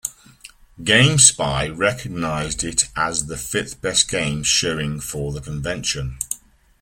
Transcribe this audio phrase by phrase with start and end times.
[0.81, 6.17] GameSpy recognized it as the fifth best game showing for the convention.